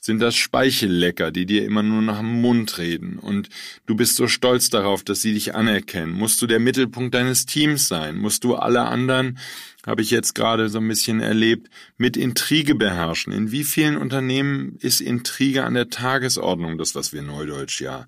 [0.02, 3.50] Sind das Speichellecker, die dir immer nur nach dem Mund reden und
[3.85, 6.12] du bist so stolz darauf, dass sie dich anerkennen?
[6.12, 8.16] Musst du der Mittelpunkt deines Teams sein?
[8.16, 9.38] Musst du alle anderen,
[9.87, 13.35] habe ich jetzt gerade so ein bisschen erlebt, mit Intrige beherrschen?
[13.35, 18.06] In wie vielen Unternehmen ist Intrige an der Tagesordnung, das was wir Neudeutsch ja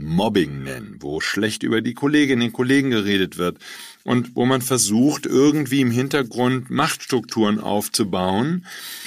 [0.00, 3.58] Mobbing nennen, wo schlecht über die Kolleginnen und Kollegen geredet wird
[4.02, 8.66] und wo man versucht, irgendwie im Hintergrund Machtstrukturen aufzubauen.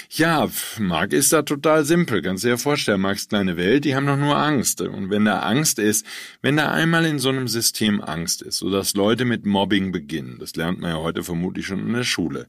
[0.10, 4.06] Ja, Marc ist da total simpel, kannst du dir vorstellen, Marks kleine Welt, die haben
[4.06, 4.82] doch nur Angst.
[4.82, 6.06] Und wenn da Angst ist,
[6.41, 10.56] wenn da einmal in so einem System Angst ist, sodass Leute mit Mobbing beginnen, das
[10.56, 12.47] lernt man ja heute vermutlich schon in der Schule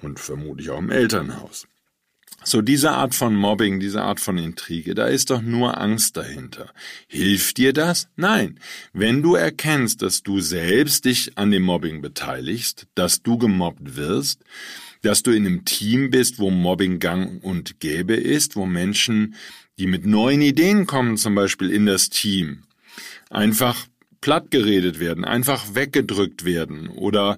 [0.00, 1.66] und vermutlich auch im Elternhaus
[2.44, 6.70] so diese Art von Mobbing, diese Art von Intrige, da ist doch nur Angst dahinter.
[7.08, 8.08] Hilft dir das?
[8.16, 8.60] Nein.
[8.92, 14.40] Wenn du erkennst, dass du selbst dich an dem Mobbing beteiligst, dass du gemobbt wirst,
[15.02, 19.34] dass du in einem Team bist, wo Mobbing gang und gäbe ist, wo Menschen,
[19.78, 22.62] die mit neuen Ideen kommen, zum Beispiel in das Team,
[23.30, 23.86] einfach
[24.20, 27.36] plattgeredet werden, einfach weggedrückt werden oder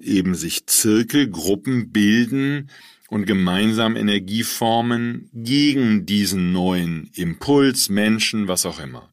[0.00, 2.70] eben sich Zirkelgruppen bilden,
[3.14, 9.08] und gemeinsam Energie formen gegen diesen neuen Impuls, Menschen, was auch immer.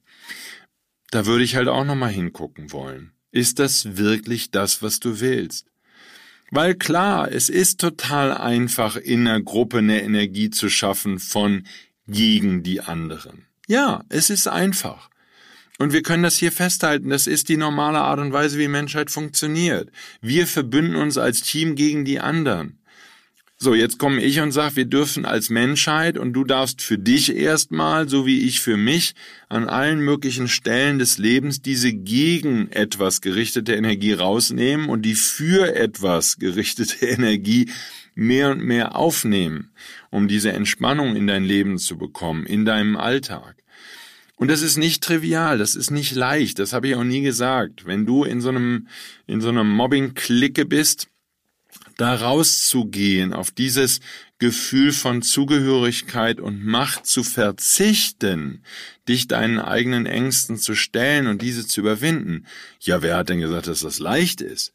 [1.12, 3.12] Da würde ich halt auch nochmal hingucken wollen.
[3.30, 5.68] Ist das wirklich das, was du willst?
[6.50, 11.68] Weil klar, es ist total einfach, in einer Gruppe eine Energie zu schaffen von
[12.08, 13.46] gegen die anderen.
[13.68, 15.12] Ja, es ist einfach.
[15.78, 19.12] Und wir können das hier festhalten, das ist die normale Art und Weise, wie Menschheit
[19.12, 19.92] funktioniert.
[20.22, 22.81] Wir verbünden uns als Team gegen die anderen.
[23.64, 27.36] So, jetzt komme ich und sage, wir dürfen als Menschheit und du darfst für dich
[27.36, 29.14] erstmal, so wie ich für mich,
[29.50, 35.76] an allen möglichen Stellen des Lebens diese gegen etwas gerichtete Energie rausnehmen und die für
[35.76, 37.70] etwas gerichtete Energie
[38.16, 39.70] mehr und mehr aufnehmen,
[40.10, 43.58] um diese Entspannung in dein Leben zu bekommen, in deinem Alltag.
[44.38, 47.86] Und das ist nicht trivial, das ist nicht leicht, das habe ich auch nie gesagt.
[47.86, 48.88] Wenn du in so einem,
[49.28, 51.11] in so einer Mobbing-Clique bist,
[52.02, 54.00] da rauszugehen, auf dieses
[54.40, 58.64] Gefühl von Zugehörigkeit und Macht zu verzichten,
[59.08, 62.48] dich deinen eigenen Ängsten zu stellen und diese zu überwinden.
[62.80, 64.74] Ja, wer hat denn gesagt, dass das leicht ist?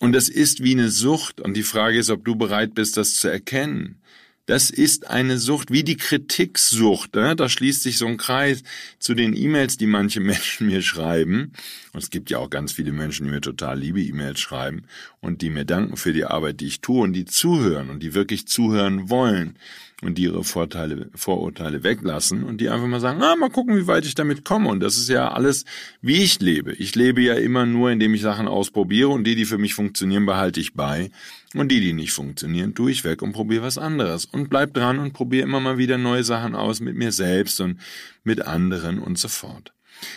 [0.00, 3.16] Und es ist wie eine Sucht und die Frage ist, ob du bereit bist, das
[3.16, 4.00] zu erkennen.
[4.46, 7.14] Das ist eine Sucht, wie die Kritiksucht.
[7.14, 7.36] Ne?
[7.36, 8.64] Da schließt sich so ein Kreis
[8.98, 11.52] zu den E-Mails, die manche Menschen mir schreiben.
[11.92, 14.82] Und es gibt ja auch ganz viele Menschen, die mir total liebe E-Mails schreiben
[15.20, 18.14] und die mir danken für die Arbeit, die ich tue und die zuhören und die
[18.14, 19.56] wirklich zuhören wollen
[20.02, 23.86] und die ihre Vorteile, Vorurteile weglassen und die einfach mal sagen, ah, mal gucken, wie
[23.86, 24.68] weit ich damit komme.
[24.68, 25.64] Und das ist ja alles,
[26.00, 26.72] wie ich lebe.
[26.72, 30.26] Ich lebe ja immer nur, indem ich Sachen ausprobiere und die, die für mich funktionieren,
[30.26, 31.10] behalte ich bei.
[31.54, 34.24] Und die, die nicht funktionieren, tue ich weg und probiere was anderes.
[34.32, 37.78] Und bleib dran und probiere immer mal wieder neue Sachen aus mit mir selbst und
[38.24, 39.72] mit anderen und so fort.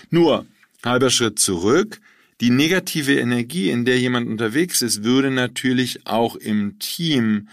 [0.10, 0.46] Nur,
[0.84, 2.00] halber Schritt zurück.
[2.42, 7.48] Die negative Energie, in der jemand unterwegs ist, würde natürlich auch im Team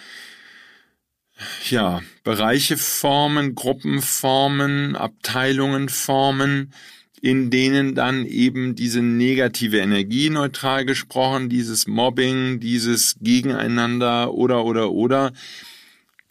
[1.71, 6.73] ja, Bereiche formen, Gruppen formen, Abteilungen formen,
[7.21, 14.91] in denen dann eben diese negative Energie neutral gesprochen, dieses Mobbing, dieses Gegeneinander oder oder
[14.91, 15.33] oder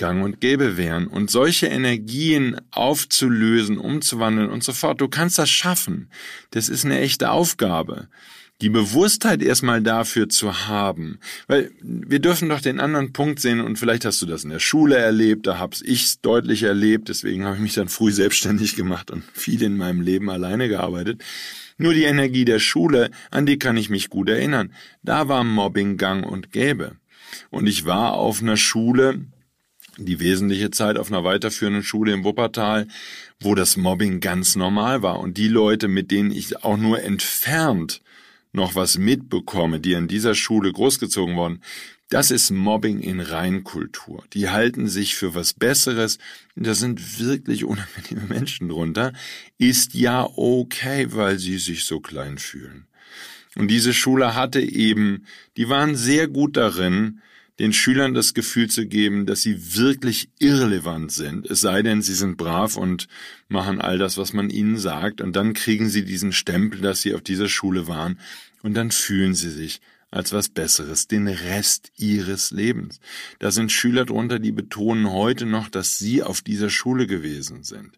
[0.01, 1.05] gang und gäbe wären.
[1.05, 6.09] Und solche Energien aufzulösen, umzuwandeln und so fort, du kannst das schaffen.
[6.49, 8.07] Das ist eine echte Aufgabe
[8.61, 13.79] die Bewusstheit erstmal dafür zu haben, weil wir dürfen doch den anderen Punkt sehen und
[13.79, 17.55] vielleicht hast du das in der Schule erlebt, da hab's ich deutlich erlebt, deswegen habe
[17.55, 21.23] ich mich dann früh selbstständig gemacht und viel in meinem Leben alleine gearbeitet.
[21.79, 24.71] Nur die Energie der Schule, an die kann ich mich gut erinnern.
[25.01, 26.97] Da war Mobbing gang und gäbe.
[27.49, 29.25] Und ich war auf einer Schule,
[29.97, 32.87] die wesentliche Zeit auf einer weiterführenden Schule im Wuppertal,
[33.39, 35.19] wo das Mobbing ganz normal war.
[35.19, 38.01] Und die Leute, mit denen ich auch nur entfernt
[38.53, 41.61] noch was mitbekomme, die an dieser Schule großgezogen worden,
[42.09, 44.25] das ist Mobbing in Reinkultur.
[44.33, 46.17] Die halten sich für was Besseres.
[46.57, 49.13] Da sind wirklich unangenehme Menschen drunter.
[49.57, 52.85] Ist ja okay, weil sie sich so klein fühlen.
[53.55, 55.25] Und diese Schule hatte eben,
[55.55, 57.21] die waren sehr gut darin,
[57.61, 62.15] den Schülern das Gefühl zu geben, dass sie wirklich irrelevant sind, es sei denn, sie
[62.15, 63.07] sind brav und
[63.49, 67.13] machen all das, was man ihnen sagt, und dann kriegen sie diesen Stempel, dass sie
[67.13, 68.17] auf dieser Schule waren,
[68.63, 72.99] und dann fühlen sie sich als was Besseres den Rest ihres Lebens.
[73.37, 77.91] Da sind Schüler drunter, die betonen heute noch, dass sie auf dieser Schule gewesen sind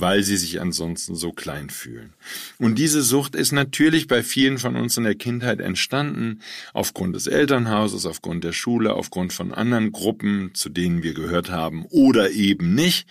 [0.00, 2.12] weil sie sich ansonsten so klein fühlen.
[2.58, 6.40] Und diese Sucht ist natürlich bei vielen von uns in der Kindheit entstanden,
[6.72, 11.84] aufgrund des Elternhauses, aufgrund der Schule, aufgrund von anderen Gruppen, zu denen wir gehört haben
[11.86, 13.06] oder eben nicht.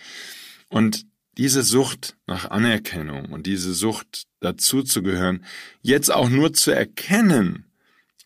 [0.68, 1.06] Und
[1.38, 5.44] diese Sucht nach Anerkennung und diese Sucht dazu zu gehören,
[5.82, 7.64] jetzt auch nur zu erkennen,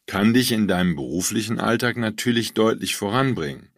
[0.07, 3.68] kann dich in deinem beruflichen Alltag natürlich deutlich voranbringen.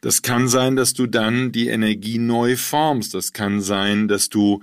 [0.00, 3.14] Das kann sein, dass du dann die Energie neu formst.
[3.14, 4.60] Das kann sein, dass du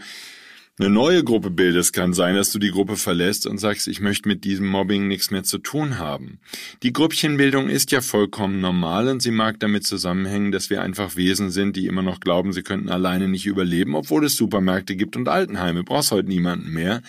[0.78, 4.28] eine neue Gruppe bildest, kann sein, dass du die Gruppe verlässt und sagst, ich möchte
[4.28, 6.40] mit diesem Mobbing nichts mehr zu tun haben.
[6.84, 11.50] Die Grüppchenbildung ist ja vollkommen normal und sie mag damit zusammenhängen, dass wir einfach Wesen
[11.50, 15.30] sind, die immer noch glauben, sie könnten alleine nicht überleben, obwohl es Supermärkte gibt und
[15.30, 15.84] Altenheime.
[15.84, 17.02] Brauchst heute niemanden mehr.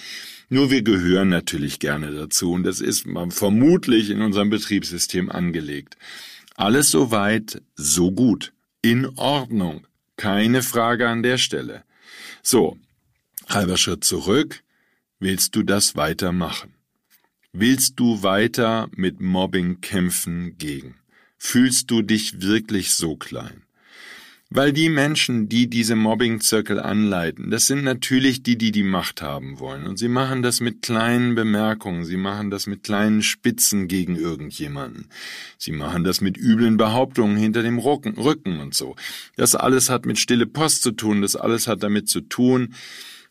[0.49, 5.97] Nur wir gehören natürlich gerne dazu und das ist vermutlich in unserem Betriebssystem angelegt.
[6.57, 8.53] Alles soweit, so gut.
[8.83, 9.87] In Ordnung.
[10.17, 11.85] Keine Frage an der Stelle.
[12.43, 12.79] So,
[13.47, 14.63] halber Schritt zurück.
[15.19, 16.75] Willst du das weitermachen?
[17.53, 20.97] Willst du weiter mit Mobbing kämpfen gegen?
[21.37, 23.66] Fühlst du dich wirklich so klein?
[24.57, 29.61] Weil die Menschen, die diese Mobbing-Zirkel anleiten, das sind natürlich die, die die Macht haben
[29.61, 29.87] wollen.
[29.87, 35.11] Und sie machen das mit kleinen Bemerkungen, sie machen das mit kleinen Spitzen gegen irgendjemanden.
[35.59, 38.97] Sie machen das mit üblen Behauptungen hinter dem Rücken und so.
[39.37, 42.73] Das alles hat mit stille Post zu tun, das alles hat damit zu tun,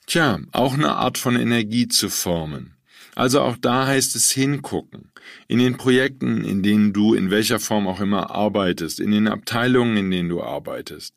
[0.06, 2.75] tja, auch eine Art von Energie zu formen.
[3.16, 5.12] Also auch da heißt es hingucken.
[5.48, 9.98] In den Projekten, in denen du in welcher Form auch immer arbeitest, in den Abteilungen,
[9.98, 11.16] in denen du arbeitest.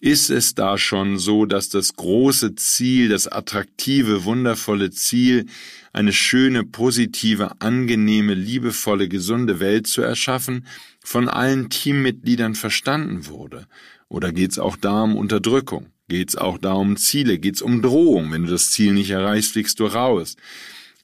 [0.00, 5.46] Ist es da schon so, dass das große Ziel, das attraktive, wundervolle Ziel,
[5.92, 10.66] eine schöne, positive, angenehme, liebevolle, gesunde Welt zu erschaffen,
[11.04, 13.66] von allen Teammitgliedern verstanden wurde?
[14.08, 15.86] Oder geht es auch da um Unterdrückung?
[16.08, 17.38] Geht es auch da um Ziele?
[17.38, 18.32] Geht es um Drohung?
[18.32, 20.36] Wenn du das Ziel nicht erreichst, fliegst du raus.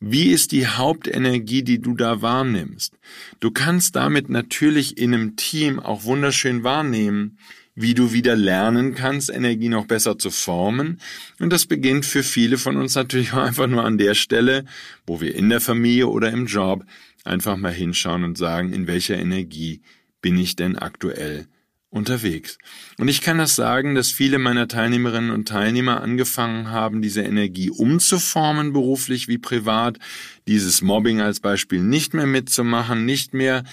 [0.01, 2.95] Wie ist die Hauptenergie, die du da wahrnimmst?
[3.41, 7.39] Du kannst damit natürlich in einem Team auch wunderschön wahrnehmen,
[7.75, 11.01] wie du wieder lernen kannst, Energie noch besser zu formen.
[11.41, 14.65] Und das beginnt für viele von uns natürlich auch einfach nur an der Stelle,
[15.07, 16.85] wo wir in der Familie oder im Job
[17.25, 19.81] einfach mal hinschauen und sagen, in welcher Energie
[20.21, 21.47] bin ich denn aktuell
[21.91, 22.59] unterwegs.
[22.99, 27.71] Und ich kann das sagen, dass viele meiner Teilnehmerinnen und Teilnehmer angefangen haben, diese Energie
[27.71, 29.99] umzuformen, beruflich wie privat,
[30.47, 33.65] dieses Mobbing als Beispiel nicht mehr mitzumachen, nicht mehr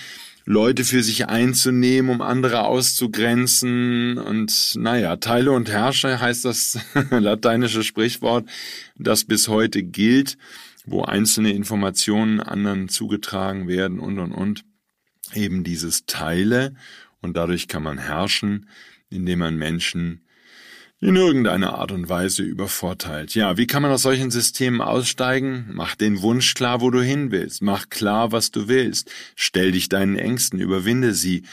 [0.45, 4.17] Leute für sich einzunehmen, um andere auszugrenzen.
[4.17, 8.47] Und naja, Teile und Herrsche heißt das lateinische Sprichwort,
[8.97, 10.37] das bis heute gilt,
[10.85, 14.63] wo einzelne Informationen anderen zugetragen werden und und und.
[15.33, 16.75] Eben dieses Teile
[17.25, 18.69] und dadurch kann man herrschen,
[19.09, 20.21] indem man Menschen
[21.01, 23.35] in irgendeiner Art und Weise übervorteilt.
[23.35, 25.69] Ja, wie kann man aus solchen Systemen aussteigen?
[25.73, 27.61] Mach den Wunsch klar, wo du hin willst.
[27.61, 29.11] Mach klar, was du willst.
[29.35, 31.43] Stell dich deinen Ängsten, überwinde sie.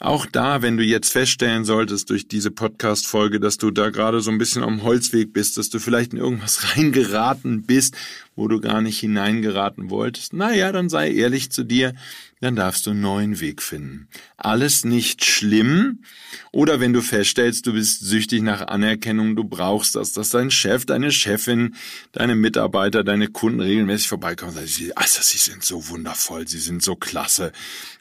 [0.00, 4.30] Auch da, wenn du jetzt feststellen solltest durch diese Podcast-Folge, dass du da gerade so
[4.30, 7.96] ein bisschen am Holzweg bist, dass du vielleicht in irgendwas reingeraten bist,
[8.38, 11.92] wo du gar nicht hineingeraten wolltest, na ja, dann sei ehrlich zu dir
[12.40, 14.08] dann darfst du einen neuen Weg finden.
[14.36, 16.04] Alles nicht schlimm.
[16.52, 20.86] Oder wenn du feststellst, du bist süchtig nach Anerkennung, du brauchst das, dass dein Chef,
[20.86, 21.74] deine Chefin,
[22.12, 26.82] deine Mitarbeiter, deine Kunden regelmäßig vorbeikommen und sagen, also sie sind so wundervoll, sie sind
[26.82, 27.52] so klasse.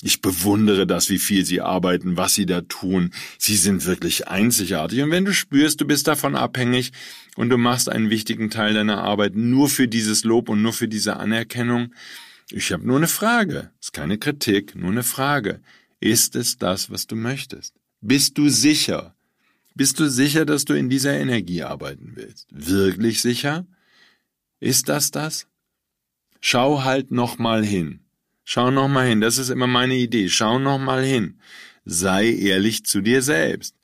[0.02, 3.12] Ich bewundere das, wie viel sie arbeiten, was sie da tun.
[3.40, 5.02] Sie sind wirklich einzigartig.
[5.02, 6.92] Und wenn du spürst, du bist davon abhängig
[7.38, 10.88] und du machst einen wichtigen Teil deiner Arbeit nur für dieses Lob und nur für
[10.88, 11.94] diese Anerkennung,
[12.50, 15.62] ich habe nur eine Frage, ist keine Kritik, nur eine Frage.
[16.00, 17.76] Ist es das, was du möchtest?
[18.02, 19.16] Bist du sicher?
[19.76, 22.48] Bist du sicher, dass du in dieser Energie arbeiten willst?
[22.52, 23.68] Wirklich sicher?
[24.60, 25.48] Ist das das?
[26.42, 28.00] Schau halt noch mal hin.
[28.46, 29.22] Schau noch mal hin.
[29.22, 30.30] Das ist immer meine Idee.
[30.30, 31.40] Schau noch mal hin.
[31.86, 33.77] Sei ehrlich zu dir selbst.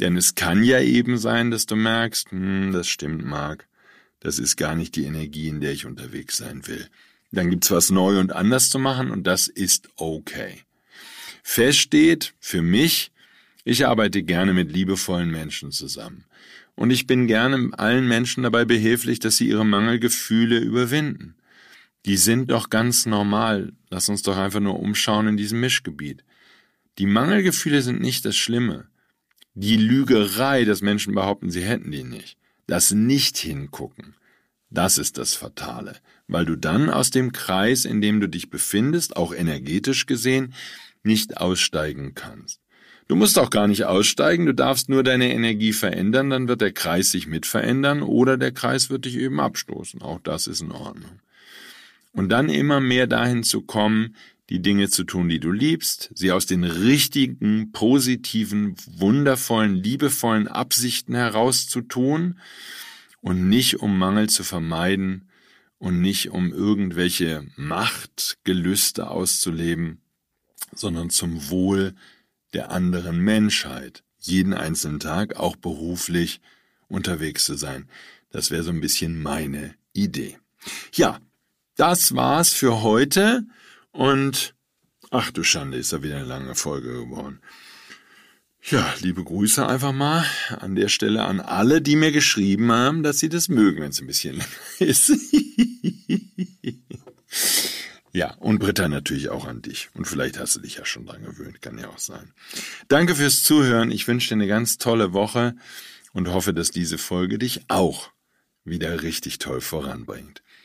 [0.00, 3.68] Denn es kann ja eben sein, dass du merkst, hm, das stimmt, Mark.
[4.20, 6.88] Das ist gar nicht die Energie, in der ich unterwegs sein will.
[7.30, 10.62] Dann gibt's was neu und anders zu machen und das ist okay.
[11.42, 13.12] Fest steht für mich,
[13.64, 16.24] ich arbeite gerne mit liebevollen Menschen zusammen.
[16.74, 21.36] Und ich bin gerne allen Menschen dabei behilflich, dass sie ihre Mangelgefühle überwinden.
[22.04, 23.72] Die sind doch ganz normal.
[23.90, 26.24] Lass uns doch einfach nur umschauen in diesem Mischgebiet.
[26.98, 28.88] Die Mangelgefühle sind nicht das Schlimme.
[29.54, 32.36] Die Lügerei, dass Menschen behaupten, sie hätten die nicht.
[32.66, 34.16] Das Nicht-Hingucken.
[34.70, 35.94] Das ist das Fatale,
[36.26, 40.54] weil du dann aus dem Kreis, in dem du dich befindest, auch energetisch gesehen,
[41.04, 42.60] nicht aussteigen kannst.
[43.06, 46.72] Du musst auch gar nicht aussteigen, du darfst nur deine Energie verändern, dann wird der
[46.72, 50.02] Kreis sich mit verändern oder der Kreis wird dich eben abstoßen.
[50.02, 51.20] Auch das ist in Ordnung.
[52.12, 54.16] Und dann immer mehr dahin zu kommen,
[54.50, 61.14] die Dinge zu tun, die du liebst, sie aus den richtigen, positiven, wundervollen, liebevollen Absichten
[61.14, 62.38] heraus zu tun
[63.20, 65.28] und nicht um Mangel zu vermeiden
[65.78, 70.02] und nicht um irgendwelche Machtgelüste auszuleben,
[70.74, 71.94] sondern zum Wohl
[72.52, 76.40] der anderen Menschheit, jeden einzelnen Tag, auch beruflich
[76.88, 77.88] unterwegs zu sein.
[78.30, 80.38] Das wäre so ein bisschen meine Idee.
[80.92, 81.20] Ja,
[81.76, 83.44] das war's für heute
[83.94, 84.54] und
[85.10, 87.40] ach du Schande, ist da wieder eine lange Folge geworden.
[88.60, 90.26] Ja, liebe Grüße einfach mal
[90.58, 94.00] an der Stelle an alle, die mir geschrieben haben, dass sie das mögen, wenn es
[94.00, 94.48] ein bisschen länger
[94.80, 95.12] ist.
[98.12, 99.90] ja, und Britta natürlich auch an dich.
[99.94, 102.32] Und vielleicht hast du dich ja schon dran gewöhnt, kann ja auch sein.
[102.88, 103.92] Danke fürs Zuhören.
[103.92, 105.54] Ich wünsche dir eine ganz tolle Woche
[106.12, 108.10] und hoffe, dass diese Folge dich auch
[108.64, 110.42] wieder richtig toll voranbringt.